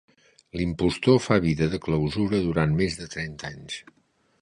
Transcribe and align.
L'impostor 0.59 1.19
fa 1.27 1.37
vida 1.45 1.69
de 1.75 1.81
clausura 1.89 2.43
durant 2.49 2.77
més 2.83 3.01
de 3.03 3.11
trenta 3.17 3.53
anys. 3.55 3.83